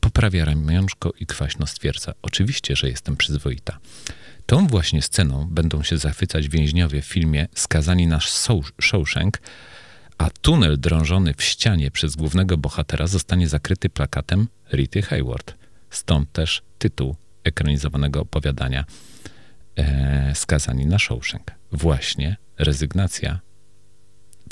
poprawia 0.00 0.44
ramionczko 0.44 1.12
i 1.20 1.26
kwaśno 1.26 1.66
stwierdza: 1.66 2.14
Oczywiście, 2.22 2.76
że 2.76 2.88
jestem 2.88 3.16
przyzwoita. 3.16 3.78
Tą 4.46 4.66
właśnie 4.66 5.02
sceną 5.02 5.46
będą 5.50 5.82
się 5.82 5.98
zachwycać 5.98 6.48
więźniowie 6.48 7.02
w 7.02 7.06
filmie 7.06 7.48
Skazani 7.54 8.06
na 8.06 8.20
Shawshank, 8.80 9.40
a 10.18 10.30
tunel 10.30 10.80
drążony 10.80 11.34
w 11.34 11.42
ścianie 11.42 11.90
przez 11.90 12.16
głównego 12.16 12.56
bohatera 12.56 13.06
zostanie 13.06 13.48
zakryty 13.48 13.88
plakatem 13.88 14.48
Rity 14.72 15.02
Hayward. 15.02 15.54
Stąd 15.90 16.32
też 16.32 16.62
tytuł 16.78 17.16
ekranizowanego 17.44 18.20
opowiadania 18.20 18.84
e, 19.76 20.32
Skazani 20.34 20.86
na 20.86 20.98
Shawshank. 20.98 21.52
Właśnie 21.72 22.36
rezygnacja 22.58 23.40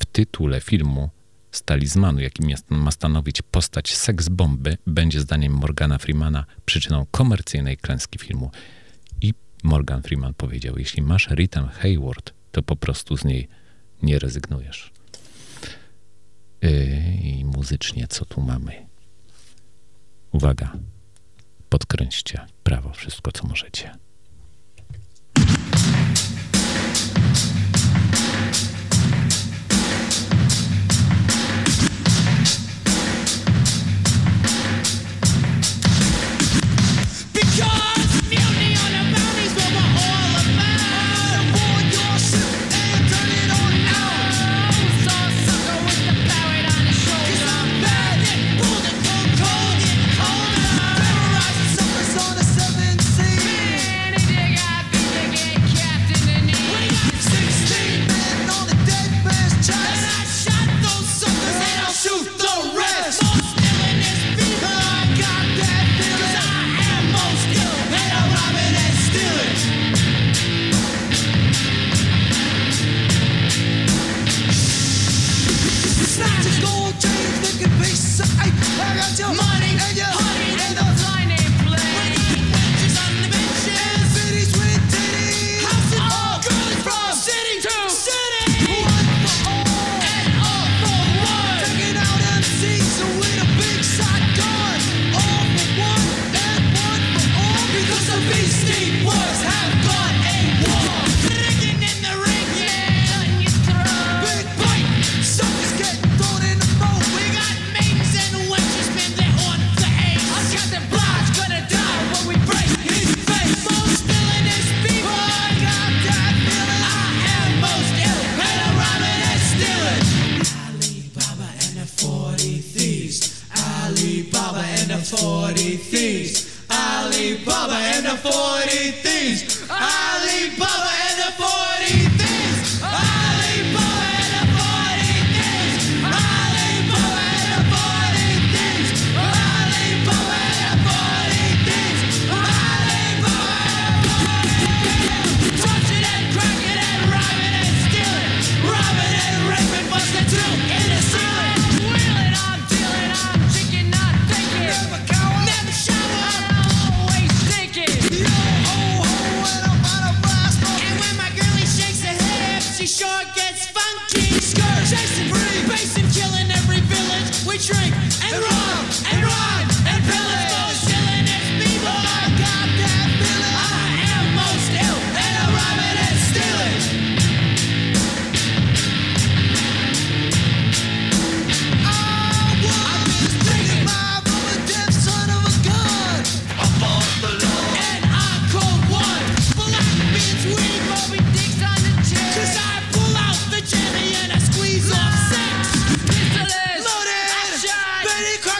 w 0.00 0.04
tytule 0.04 0.60
filmu 0.60 1.10
z 1.50 1.62
talizmanu, 1.62 2.20
jakim 2.20 2.50
jest, 2.50 2.70
ma 2.70 2.90
stanowić 2.90 3.42
postać 3.42 3.96
seks 3.96 4.28
bomby, 4.28 4.78
będzie 4.86 5.20
zdaniem 5.20 5.52
Morgana 5.52 5.98
Freemana 5.98 6.44
przyczyną 6.64 7.06
komercyjnej 7.10 7.76
klęski 7.76 8.18
filmu. 8.18 8.50
I 9.20 9.34
Morgan 9.62 10.02
Freeman 10.02 10.34
powiedział, 10.34 10.78
jeśli 10.78 11.02
masz 11.02 11.28
Ritę 11.30 11.68
Hayward, 11.72 12.32
to 12.52 12.62
po 12.62 12.76
prostu 12.76 13.16
z 13.16 13.24
niej 13.24 13.48
nie 14.02 14.18
rezygnujesz. 14.18 14.95
Yy, 16.62 16.70
I 17.22 17.44
muzycznie 17.44 18.07
co 18.09 18.24
tu 18.24 18.40
mamy? 18.40 18.86
Uwaga, 20.32 20.72
podkręćcie 21.68 22.46
prawo 22.62 22.92
wszystko, 22.92 23.32
co 23.32 23.46
możecie. 23.46 23.92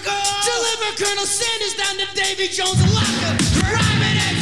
Deliver 0.07 0.97
Colonel 0.97 1.27
Sanders 1.27 1.75
down 1.75 1.97
to 1.99 2.07
Davy 2.15 2.49
Jones 2.49 2.81
and 2.81 2.95
lock 2.95 3.11
up. 3.25 4.36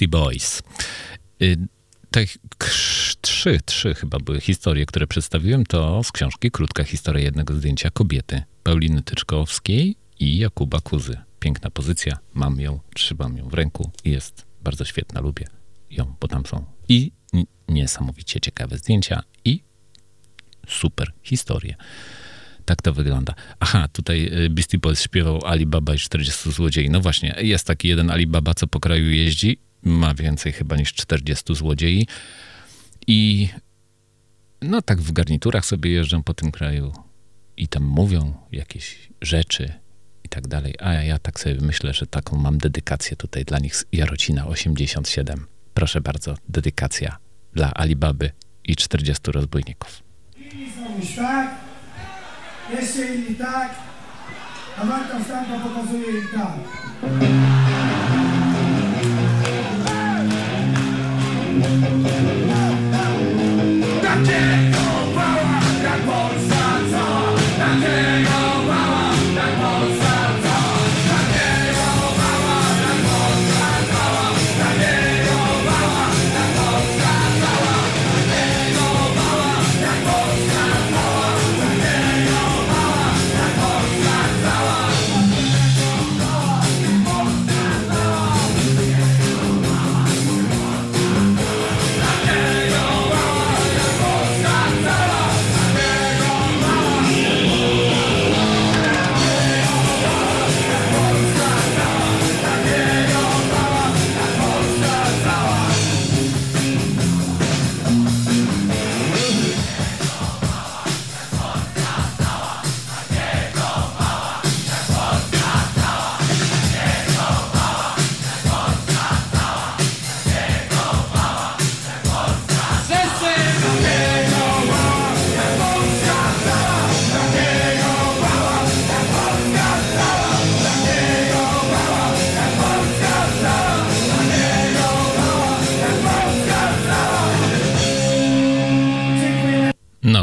Beastie 0.00 0.08
Boys. 0.08 0.62
Y, 1.42 1.56
Te 2.10 2.24
trzy, 3.22 3.60
trzy 3.64 3.94
chyba 3.94 4.18
były 4.18 4.40
historie, 4.40 4.86
które 4.86 5.06
przedstawiłem, 5.06 5.66
to 5.66 6.04
z 6.04 6.12
książki 6.12 6.50
Krótka 6.50 6.84
historia 6.84 7.24
jednego 7.24 7.54
zdjęcia 7.54 7.90
kobiety 7.90 8.42
Pauliny 8.62 9.02
Tyczkowskiej 9.02 9.96
i 10.20 10.38
Jakuba 10.38 10.80
Kuzy. 10.80 11.18
Piękna 11.40 11.70
pozycja, 11.70 12.18
mam 12.34 12.60
ją, 12.60 12.80
trzymam 12.94 13.36
ją 13.36 13.48
w 13.48 13.54
ręku 13.54 13.90
i 14.04 14.10
jest 14.10 14.46
bardzo 14.62 14.84
świetna, 14.84 15.20
lubię 15.20 15.46
ją, 15.90 16.14
bo 16.20 16.28
tam 16.28 16.46
są 16.46 16.64
i 16.88 17.12
niesamowicie 17.68 18.40
ciekawe 18.40 18.78
zdjęcia 18.78 19.22
i 19.44 19.62
super 20.68 21.12
historie. 21.22 21.74
Tak 22.64 22.82
to 22.82 22.92
wygląda. 22.92 23.34
Aha, 23.60 23.88
tutaj 23.92 24.44
y, 24.44 24.50
Beastie 24.50 24.78
Boys 24.78 25.02
śpiewał 25.02 25.46
Alibaba 25.46 25.94
i 25.94 25.98
40 25.98 26.52
złodziei. 26.52 26.90
No 26.90 27.00
właśnie, 27.00 27.34
jest 27.38 27.66
taki 27.66 27.88
jeden 27.88 28.10
Alibaba, 28.10 28.54
co 28.54 28.66
po 28.66 28.80
kraju 28.80 29.10
jeździ. 29.10 29.69
Ma 29.82 30.14
więcej 30.14 30.52
chyba 30.52 30.76
niż 30.76 30.94
40 30.94 31.54
złodziei. 31.54 32.06
I 33.06 33.48
no 34.62 34.82
tak 34.82 35.00
w 35.00 35.12
garniturach 35.12 35.64
sobie 35.64 35.90
jeżdżą 35.90 36.22
po 36.22 36.34
tym 36.34 36.50
kraju 36.50 36.92
i 37.56 37.68
tam 37.68 37.82
mówią 37.82 38.34
jakieś 38.52 39.08
rzeczy 39.22 39.72
i 40.24 40.28
tak 40.28 40.48
dalej. 40.48 40.74
A 40.80 40.92
ja 40.92 41.18
tak 41.18 41.40
sobie 41.40 41.56
myślę, 41.60 41.94
że 41.94 42.06
taką 42.06 42.36
mam 42.36 42.58
dedykację 42.58 43.16
tutaj 43.16 43.44
dla 43.44 43.58
nich 43.58 43.76
z 43.76 43.84
Jarocina 43.92 44.46
87. 44.46 45.46
Proszę 45.74 46.00
bardzo, 46.00 46.34
dedykacja 46.48 47.16
dla 47.52 47.74
Alibaby 47.74 48.30
i 48.64 48.76
40 48.76 49.32
rozbójników. 49.32 50.02
Tak, 51.16 51.54
jeszcze 52.72 53.14
inni 53.14 53.34
tak, 53.34 53.74
a 54.76 55.20
wstępna 55.20 55.60
pokazuje 55.60 56.10
im 56.10 56.28
tak. 56.34 57.49
Mm-hmm. 61.60 61.89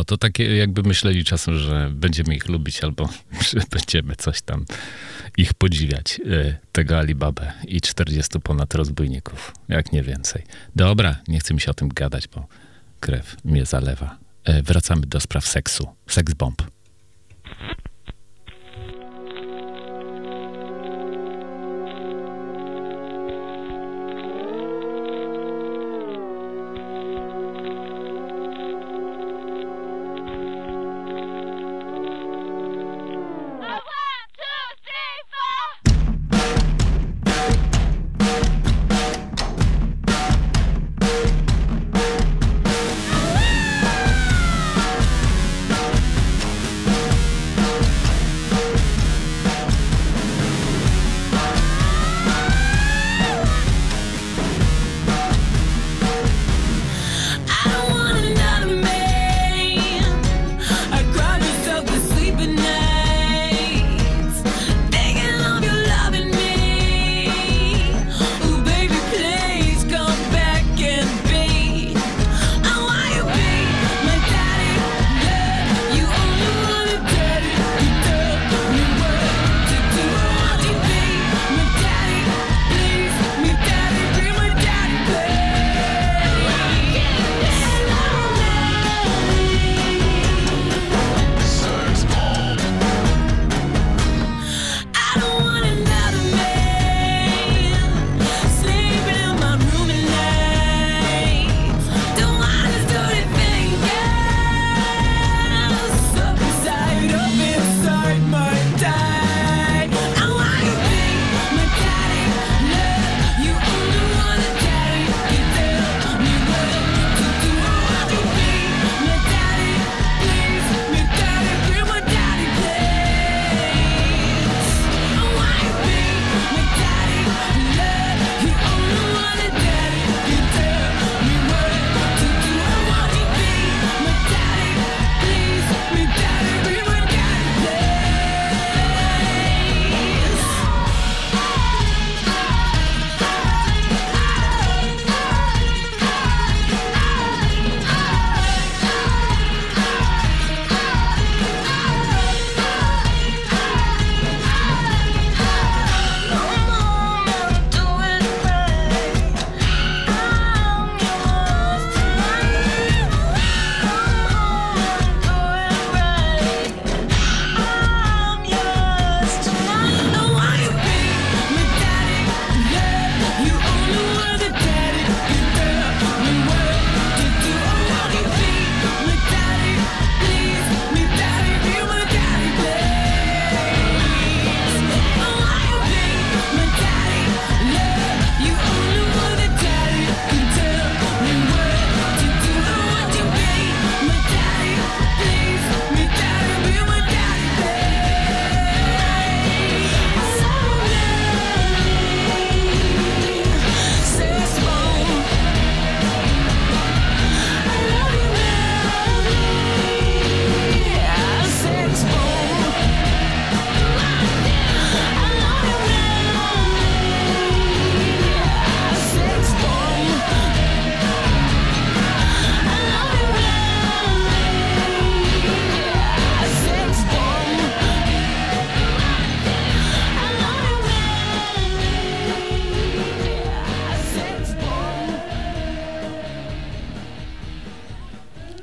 To 0.07 0.17
takie 0.17 0.55
jakby 0.55 0.83
myśleli 0.83 1.23
czasem, 1.23 1.57
że 1.57 1.89
będziemy 1.93 2.35
ich 2.35 2.49
lubić 2.49 2.83
albo 2.83 3.09
że 3.49 3.59
będziemy 3.71 4.15
coś 4.15 4.41
tam 4.41 4.65
ich 5.37 5.53
podziwiać, 5.53 6.19
e, 6.19 6.57
tego 6.71 6.97
Alibabę 6.97 7.53
i 7.67 7.81
40 7.81 8.39
ponad 8.39 8.75
rozbójników, 8.75 9.53
jak 9.69 9.91
nie 9.91 10.03
więcej. 10.03 10.43
Dobra, 10.75 11.15
nie 11.27 11.39
chcę 11.39 11.53
mi 11.53 11.61
się 11.61 11.71
o 11.71 11.73
tym 11.73 11.89
gadać, 11.89 12.27
bo 12.27 12.47
krew 12.99 13.37
mnie 13.45 13.65
zalewa. 13.65 14.17
E, 14.43 14.63
Wracamy 14.63 15.01
do 15.01 15.19
spraw 15.19 15.47
seksu. 15.47 15.87
Seks 16.07 16.33
bomb. 16.33 16.76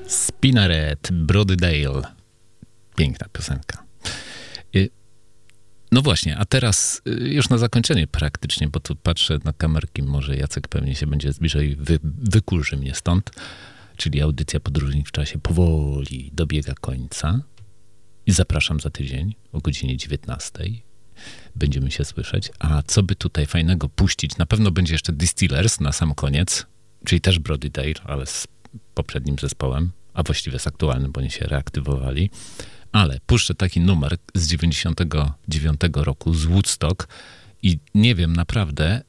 Spinaret, 0.06 1.12
Brody 1.12 1.56
Dale. 1.56 2.02
Piękna 2.96 3.26
piosenka. 3.32 3.84
Y, 4.76 4.90
No 5.92 6.02
właśnie, 6.02 6.36
a 6.38 6.44
teraz 6.44 7.02
y, 7.08 7.10
już 7.28 7.48
na 7.48 7.58
zakończenie 7.58 8.06
praktycznie, 8.06 8.68
bo 8.68 8.80
tu 8.80 8.96
patrzę 8.96 9.38
na 9.44 9.52
kamerki, 9.52 10.02
może 10.02 10.36
Jacek 10.36 10.68
pewnie 10.68 10.94
się 10.94 11.06
będzie 11.06 11.32
zbliżał 11.32 11.62
i 11.62 11.76
wy, 11.76 11.98
wykurzy 12.04 12.76
mnie 12.76 12.94
stąd, 12.94 13.30
czyli 13.96 14.22
audycja 14.22 14.60
Podróżnik 14.60 15.08
w 15.08 15.12
czasie 15.12 15.38
powoli 15.38 16.30
dobiega 16.32 16.74
końca 16.80 17.40
i 18.26 18.32
zapraszam 18.32 18.80
za 18.80 18.90
tydzień 18.90 19.34
o 19.52 19.60
godzinie 19.60 19.96
19. 19.96 20.64
Będziemy 21.56 21.90
się 21.90 22.04
słyszeć. 22.04 22.50
A 22.58 22.82
co 22.82 23.02
by 23.02 23.14
tutaj 23.14 23.46
fajnego 23.46 23.88
puścić? 23.88 24.36
Na 24.36 24.46
pewno 24.46 24.70
będzie 24.70 24.94
jeszcze 24.94 25.12
Distillers 25.12 25.80
na 25.80 25.92
sam 25.92 26.14
koniec, 26.14 26.66
czyli 27.04 27.20
też 27.20 27.38
Brody 27.38 27.70
Dale, 27.70 27.94
ale 28.04 28.26
z 28.26 28.46
poprzednim 28.94 29.36
zespołem, 29.40 29.90
a 30.14 30.22
właściwie 30.22 30.58
z 30.58 30.66
aktualnym, 30.66 31.12
bo 31.12 31.20
oni 31.20 31.30
się 31.30 31.46
reaktywowali. 31.46 32.30
Ale 32.92 33.18
puszczę 33.26 33.54
taki 33.54 33.80
numer 33.80 34.16
z 34.34 34.46
99 34.48 35.80
roku 35.94 36.34
z 36.34 36.46
Woodstock 36.46 37.08
i 37.62 37.78
nie 37.94 38.14
wiem 38.14 38.36
naprawdę, 38.36 39.02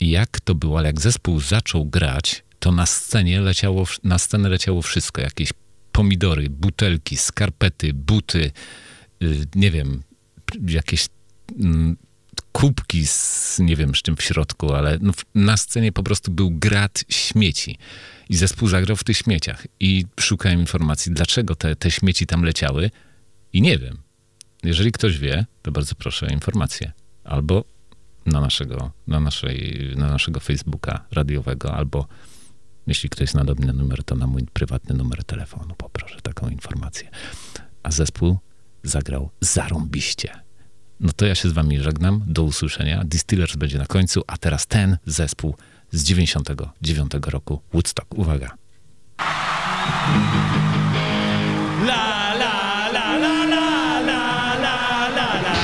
jak 0.00 0.40
to 0.40 0.54
było, 0.54 0.78
ale 0.78 0.86
jak 0.88 1.00
zespół 1.00 1.40
zaczął 1.40 1.84
grać, 1.84 2.44
to 2.58 2.72
na 2.72 2.86
scenie 2.86 3.40
leciało, 3.40 3.84
na 4.04 4.18
scenę 4.18 4.48
leciało 4.48 4.82
wszystko. 4.82 5.20
Jakieś 5.20 5.52
pomidory, 5.92 6.50
butelki, 6.50 7.16
skarpety, 7.16 7.94
buty, 7.94 8.50
y, 9.22 9.46
nie 9.54 9.70
wiem, 9.70 10.02
jakieś 10.68 11.06
mm, 11.60 11.96
kubki 12.52 13.06
z 13.06 13.58
nie 13.58 13.76
wiem 13.76 13.94
z 13.94 14.02
czym 14.02 14.16
w 14.16 14.22
środku, 14.22 14.74
ale 14.74 14.98
no, 15.00 15.12
na 15.34 15.56
scenie 15.56 15.92
po 15.92 16.02
prostu 16.02 16.30
był 16.30 16.50
grad 16.50 17.04
śmieci. 17.08 17.78
I 18.28 18.36
zespół 18.36 18.68
zagrał 18.68 18.96
w 18.96 19.04
tych 19.04 19.16
śmieciach. 19.16 19.66
I 19.80 20.06
szukałem 20.20 20.60
informacji, 20.60 21.12
dlaczego 21.12 21.54
te, 21.54 21.76
te 21.76 21.90
śmieci 21.90 22.26
tam 22.26 22.42
leciały. 22.42 22.90
I 23.52 23.62
nie 23.62 23.78
wiem. 23.78 23.98
Jeżeli 24.64 24.92
ktoś 24.92 25.18
wie, 25.18 25.46
to 25.62 25.72
bardzo 25.72 25.94
proszę 25.94 26.26
o 26.26 26.30
informację. 26.30 26.92
Albo 27.24 27.64
na 28.26 28.40
naszego, 28.40 28.92
na 29.06 29.20
naszej, 29.20 29.90
na 29.96 30.08
naszego 30.08 30.40
Facebooka 30.40 31.04
radiowego, 31.10 31.74
albo 31.74 32.08
jeśli 32.86 33.10
ktoś 33.10 33.28
zna 33.28 33.44
dobry 33.44 33.72
numer, 33.72 34.04
to 34.04 34.14
na 34.14 34.26
mój 34.26 34.42
prywatny 34.52 34.94
numer 34.94 35.24
telefonu 35.24 35.74
poproszę 35.74 36.20
taką 36.22 36.48
informację. 36.48 37.10
A 37.82 37.90
zespół 37.90 38.38
zagrał 38.82 39.30
zarąbiście. 39.40 40.30
No 41.00 41.12
to 41.12 41.26
ja 41.26 41.34
się 41.34 41.48
z 41.48 41.52
wami 41.52 41.78
żegnam. 41.78 42.24
Do 42.26 42.42
usłyszenia. 42.42 43.04
Distillers 43.04 43.56
będzie 43.56 43.78
na 43.78 43.86
końcu, 43.86 44.22
a 44.26 44.38
teraz 44.38 44.66
ten 44.66 44.98
zespół 45.06 45.56
z 45.92 46.04
99 46.10 47.30
roku 47.30 47.60
Woodstock. 47.72 48.06
Uwaga. 48.18 48.56
La 51.86 52.34
la 52.34 52.88
la 52.92 53.16
la 53.18 53.44
la 53.44 54.00
la 54.00 54.54
la 54.64 55.08
la 55.16 55.28
la. 55.44 55.54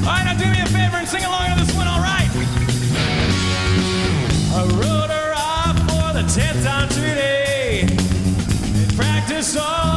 All 0.00 0.14
right, 0.14 0.24
now 0.24 0.34
do 0.38 0.46
me 0.50 0.60
a 0.60 0.66
favor 0.66 0.96
and 0.96 1.08
sing 1.08 1.24
along 1.24 1.47
yesterday 6.98 7.80
and 7.82 8.96
practice 8.96 9.56
all. 9.56 9.87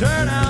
Turn 0.00 0.30
out 0.30 0.49